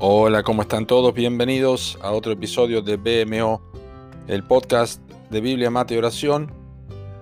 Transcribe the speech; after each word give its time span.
Hola, 0.00 0.44
¿cómo 0.44 0.62
están 0.62 0.86
todos? 0.86 1.12
Bienvenidos 1.12 1.98
a 2.02 2.12
otro 2.12 2.30
episodio 2.30 2.82
de 2.82 2.96
BMO, 2.96 3.60
el 4.28 4.44
podcast 4.44 5.02
de 5.28 5.40
Biblia, 5.40 5.72
Mate 5.72 5.96
y 5.96 5.98
Oración. 5.98 6.52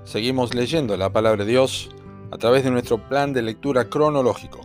Seguimos 0.04 0.54
leyendo 0.54 0.94
la 0.98 1.10
palabra 1.10 1.46
de 1.46 1.52
Dios 1.52 1.88
a 2.30 2.36
través 2.36 2.64
de 2.64 2.70
nuestro 2.70 2.98
plan 3.08 3.32
de 3.32 3.40
lectura 3.40 3.88
cronológico. 3.88 4.60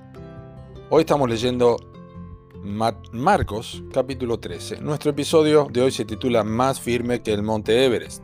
Hoy 0.89 1.03
estamos 1.03 1.29
leyendo 1.29 1.77
Marcos 3.13 3.81
capítulo 3.93 4.41
13. 4.41 4.81
Nuestro 4.81 5.11
episodio 5.11 5.69
de 5.71 5.81
hoy 5.81 5.91
se 5.93 6.03
titula 6.03 6.43
Más 6.43 6.81
firme 6.81 7.21
que 7.21 7.31
el 7.31 7.43
monte 7.43 7.85
Everest. 7.85 8.21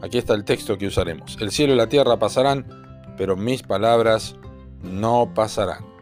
Aquí 0.00 0.16
está 0.16 0.32
el 0.32 0.46
texto 0.46 0.78
que 0.78 0.86
usaremos. 0.86 1.36
El 1.38 1.50
cielo 1.50 1.74
y 1.74 1.76
la 1.76 1.90
tierra 1.90 2.18
pasarán, 2.18 2.66
pero 3.18 3.36
mis 3.36 3.62
palabras 3.62 4.36
no 4.82 5.34
pasarán. 5.34 5.95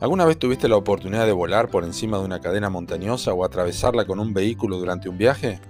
¿Alguna 0.00 0.24
vez 0.24 0.38
tuviste 0.38 0.68
la 0.68 0.76
oportunidad 0.76 1.26
de 1.26 1.32
volar 1.32 1.70
por 1.70 1.82
encima 1.82 2.18
de 2.18 2.24
una 2.24 2.40
cadena 2.40 2.70
montañosa 2.70 3.34
o 3.34 3.44
atravesarla 3.44 4.06
con 4.06 4.20
un 4.20 4.32
vehículo 4.32 4.78
durante 4.78 5.08
un 5.08 5.18
viaje? 5.18 5.60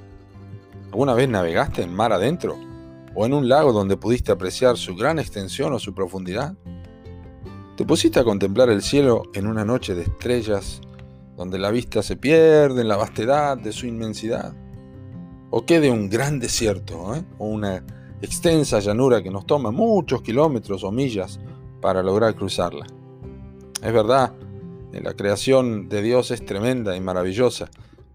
¿Alguna 0.92 1.14
vez 1.14 1.30
navegaste 1.30 1.80
en 1.80 1.94
mar 1.94 2.12
adentro? 2.12 2.58
¿O 3.14 3.24
en 3.24 3.32
un 3.32 3.48
lago 3.48 3.72
donde 3.72 3.96
pudiste 3.96 4.30
apreciar 4.30 4.76
su 4.76 4.94
gran 4.94 5.18
extensión 5.18 5.72
o 5.72 5.78
su 5.78 5.94
profundidad? 5.94 6.54
¿Te 7.78 7.86
pusiste 7.86 8.20
a 8.20 8.24
contemplar 8.24 8.68
el 8.68 8.82
cielo 8.82 9.22
en 9.32 9.46
una 9.46 9.64
noche 9.64 9.94
de 9.94 10.02
estrellas, 10.02 10.82
donde 11.38 11.58
la 11.58 11.70
vista 11.70 12.02
se 12.02 12.16
pierde 12.16 12.82
en 12.82 12.88
la 12.88 12.96
vastedad 12.96 13.56
de 13.56 13.72
su 13.72 13.86
inmensidad? 13.86 14.52
¿O 15.48 15.64
qué 15.64 15.80
de 15.80 15.90
un 15.90 16.10
gran 16.10 16.38
desierto, 16.38 17.14
eh? 17.14 17.24
o 17.38 17.46
una 17.46 17.82
extensa 18.20 18.80
llanura 18.80 19.22
que 19.22 19.30
nos 19.30 19.46
toma 19.46 19.70
muchos 19.70 20.20
kilómetros 20.20 20.84
o 20.84 20.92
millas 20.92 21.40
para 21.80 22.02
lograr 22.02 22.34
cruzarla? 22.34 22.97
Es 23.82 23.92
verdad, 23.92 24.32
la 24.92 25.14
creación 25.14 25.88
de 25.88 26.02
Dios 26.02 26.32
es 26.32 26.44
tremenda 26.44 26.96
y 26.96 27.00
maravillosa. 27.00 27.70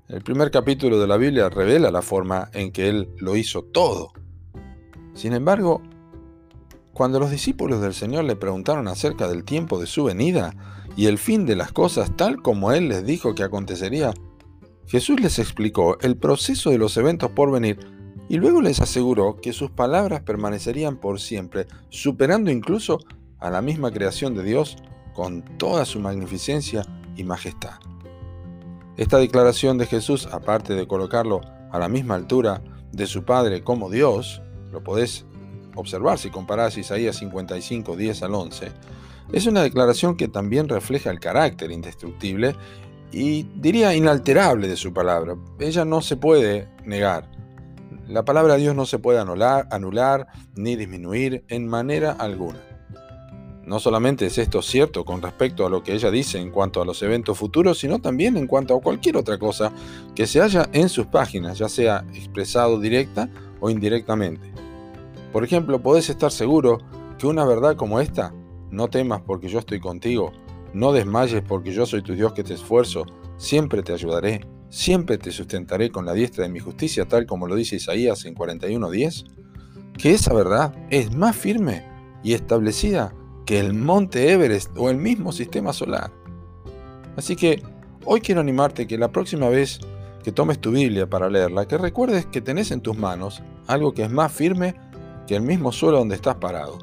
El 0.10 0.22
primer 0.22 0.52
capítulo 0.52 1.00
de 1.00 1.08
la 1.08 1.16
Biblia 1.16 1.48
revela 1.50 1.90
la 1.90 2.02
forma 2.02 2.50
en 2.54 2.72
que 2.72 2.90
Él 2.90 3.10
lo 3.18 3.38
hizo 3.38 3.64
todo. 3.64 4.12
Sin 5.14 5.32
embargo, 5.32 5.82
cuando 6.92 7.20
los 7.20 7.32
discípulos 7.32 7.82
del 7.82 7.94
Señor 7.94 8.26
le 8.26 8.36
preguntaron 8.36 8.90
acerca 8.90 9.28
del 9.30 9.46
tiempo 9.46 9.80
de 9.80 9.88
su 9.88 10.04
venida 10.04 10.54
y 10.98 11.06
el 11.06 11.18
fin 11.18 11.46
de 11.46 11.56
las 11.56 11.72
cosas 11.72 12.12
tal 12.18 12.42
como 12.42 12.74
Él 12.74 12.90
les 12.90 13.06
dijo 13.06 13.34
que 13.34 13.44
acontecería, 13.44 14.14
Jesús 14.86 15.22
les 15.22 15.40
explicó 15.40 15.98
el 16.02 16.18
proceso 16.18 16.72
de 16.72 16.78
los 16.78 16.98
eventos 16.98 17.32
por 17.32 17.52
venir 17.52 17.80
y 18.28 18.36
luego 18.36 18.62
les 18.62 18.82
aseguró 18.82 19.38
que 19.38 19.54
sus 19.54 19.72
palabras 19.72 20.22
permanecerían 20.22 20.98
por 20.98 21.22
siempre, 21.22 21.68
superando 21.90 22.52
incluso 22.52 23.00
a 23.40 23.50
la 23.50 23.62
misma 23.62 23.92
creación 23.92 24.36
de 24.36 24.44
Dios 24.44 24.76
con 25.14 25.42
toda 25.58 25.86
su 25.86 26.00
magnificencia 26.00 26.86
y 27.16 27.24
majestad. 27.24 27.80
Esta 28.98 29.18
declaración 29.18 29.78
de 29.78 29.86
Jesús, 29.86 30.28
aparte 30.32 30.74
de 30.74 30.88
colocarlo 30.88 31.42
a 31.72 31.80
la 31.80 31.90
misma 31.90 32.16
altura 32.16 32.62
de 32.92 33.08
su 33.08 33.24
Padre 33.24 33.64
como 33.64 33.90
Dios, 33.90 34.42
lo 34.72 34.84
podés 34.84 35.26
observar 35.76 36.20
si 36.20 36.30
comparás 36.30 36.78
Isaías 36.78 37.18
55, 37.18 37.96
10 37.96 38.24
al 38.24 38.36
11, 38.36 38.72
es 39.32 39.48
una 39.48 39.64
declaración 39.64 40.16
que 40.16 40.28
también 40.28 40.68
refleja 40.68 41.10
el 41.10 41.20
carácter 41.20 41.72
indestructible 41.72 42.56
y 43.12 43.44
diría 43.56 43.96
inalterable 43.96 44.68
de 44.68 44.76
su 44.76 44.94
palabra. 44.94 45.36
Ella 45.60 45.86
no 45.86 46.02
se 46.02 46.18
puede 46.18 46.68
negar. 46.86 47.30
La 48.08 48.26
palabra 48.26 48.56
de 48.56 48.62
Dios 48.62 48.76
no 48.76 48.86
se 48.86 49.00
puede 49.00 49.20
anular, 49.20 49.68
anular 49.72 50.28
ni 50.56 50.76
disminuir 50.76 51.46
en 51.48 51.68
manera 51.68 52.12
alguna. 52.12 52.60
No 53.66 53.80
solamente 53.80 54.26
es 54.26 54.38
esto 54.38 54.62
cierto 54.62 55.06
con 55.06 55.22
respecto 55.22 55.66
a 55.66 55.70
lo 55.70 55.84
que 55.84 55.94
ella 55.94 56.12
dice 56.12 56.38
en 56.38 56.52
cuanto 56.52 56.82
a 56.82 56.86
los 56.86 57.02
eventos 57.02 57.38
futuros, 57.38 57.80
sino 57.80 58.00
también 58.00 58.36
en 58.36 58.46
cuanto 58.46 58.76
a 58.76 58.82
cualquier 58.82 59.16
otra 59.16 59.38
cosa 59.38 59.72
que 60.16 60.28
se 60.28 60.42
haya 60.42 60.70
en 60.74 60.90
sus 60.90 61.08
páginas, 61.08 61.58
ya 61.58 61.70
sea 61.70 62.06
expresado 62.14 62.80
directa 62.80 63.30
o 63.62 63.70
indirectamente. 63.70 64.52
Por 65.32 65.46
ejemplo, 65.46 65.82
podés 65.82 66.10
estar 66.10 66.32
seguro 66.32 66.80
que 67.18 67.26
una 67.26 67.46
verdad 67.46 67.78
como 67.78 68.02
esta, 68.02 68.34
no 68.70 68.90
temas 68.90 69.22
porque 69.22 69.48
yo 69.48 69.60
estoy 69.60 69.80
contigo, 69.80 70.34
no 70.74 70.92
desmayes 70.92 71.42
porque 71.42 71.72
yo 71.72 71.86
soy 71.86 72.02
tu 72.02 72.14
Dios 72.14 72.34
que 72.34 72.44
te 72.44 72.54
esfuerzo, 72.54 73.06
siempre 73.38 73.82
te 73.82 73.94
ayudaré, 73.94 74.46
siempre 74.70 75.18
te 75.18 75.32
sustentaré 75.32 75.90
con 75.90 76.06
la 76.06 76.14
diestra 76.14 76.44
de 76.44 76.50
mi 76.50 76.60
justicia, 76.60 77.08
tal 77.08 77.26
como 77.26 77.48
lo 77.48 77.56
dice 77.56 77.78
Isaías 77.78 78.26
en 78.26 78.36
41.10, 78.36 79.26
que 79.98 80.12
esa 80.12 80.34
verdad 80.34 80.76
es 80.90 81.16
más 81.16 81.36
firme 81.36 81.86
y 82.24 82.34
establecida 82.34 83.14
que 83.46 83.60
el 83.60 83.74
monte 83.74 84.32
Everest 84.32 84.72
o 84.78 84.90
el 84.90 84.98
mismo 84.98 85.32
sistema 85.32 85.74
solar. 85.74 86.12
Así 87.16 87.36
que 87.36 87.62
hoy 88.06 88.22
quiero 88.22 88.42
animarte 88.42 88.88
que 88.88 88.98
la 88.98 89.12
próxima 89.12 89.50
vez 89.50 89.80
que 90.24 90.32
tomes 90.32 90.60
tu 90.60 90.72
Biblia 90.72 91.10
para 91.10 91.30
leerla, 91.30 91.68
que 91.68 91.78
recuerdes 91.78 92.26
que 92.26 92.42
tenés 92.42 92.72
en 92.72 92.82
tus 92.82 92.98
manos 92.98 93.44
algo 93.68 93.94
que 93.94 94.04
es 94.04 94.12
más 94.12 94.32
firme 94.32 94.76
que 95.28 95.36
el 95.36 95.42
mismo 95.42 95.72
suelo 95.72 96.00
donde 96.00 96.16
estás 96.16 96.36
parado. 96.36 96.80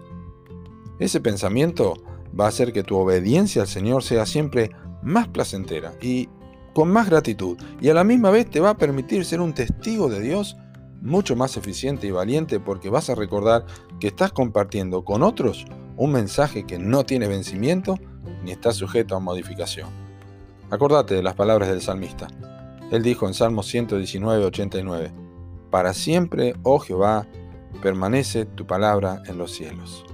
Ese 0.98 1.21
pensamiento 1.21 1.94
va 2.38 2.44
a 2.44 2.48
hacer 2.48 2.72
que 2.72 2.82
tu 2.82 2.97
obediencia 2.97 3.62
al 3.62 3.69
Señor 3.69 4.03
sea 4.03 4.27
siempre 4.27 4.71
más 5.03 5.28
placentera 5.28 5.94
y 6.00 6.28
con 6.75 6.91
más 6.91 7.09
gratitud, 7.09 7.59
y 7.81 7.88
a 7.88 7.94
la 7.94 8.04
misma 8.04 8.31
vez 8.31 8.48
te 8.48 8.60
va 8.60 8.71
a 8.71 8.77
permitir 8.77 9.25
ser 9.25 9.41
un 9.41 9.54
testigo 9.54 10.09
de 10.09 10.21
Dios 10.21 10.56
mucho 11.00 11.34
más 11.34 11.56
eficiente 11.56 12.06
y 12.06 12.10
valiente 12.10 12.60
porque 12.60 12.91
vas 12.91 13.10
a 13.10 13.15
recordar 13.15 13.65
que 13.98 14.09
estás 14.09 14.32
compartiendo 14.32 15.04
con 15.04 15.22
otros 15.22 15.66
un 16.00 16.12
mensaje 16.12 16.65
que 16.65 16.78
no 16.78 17.05
tiene 17.05 17.28
vencimiento 17.28 17.99
ni 18.43 18.53
está 18.53 18.72
sujeto 18.72 19.15
a 19.15 19.21
modificación. 19.21 19.91
Acordate 20.71 21.15
de 21.15 21.22
las 21.22 21.34
palabras 21.34 21.69
del 21.69 21.83
salmista. 21.83 22.27
Él 22.91 23.03
dijo 23.03 23.28
en 23.28 23.34
Salmo 23.34 23.62
119, 23.62 24.47
89, 24.47 25.12
Para 25.71 25.93
siempre, 25.93 26.55
oh 26.62 26.78
Jehová, 26.78 27.27
permanece 27.83 28.47
tu 28.47 28.66
palabra 28.66 29.22
en 29.27 29.37
los 29.37 29.53
cielos. 29.53 30.06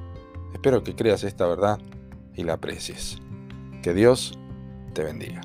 Espero 0.53 0.83
que 0.83 0.97
creas 0.97 1.23
esta 1.23 1.47
verdad 1.47 1.79
y 2.35 2.43
la 2.43 2.55
aprecies. 2.55 3.19
Que 3.81 3.95
Dios 3.95 4.37
te 4.93 5.05
bendiga. 5.05 5.41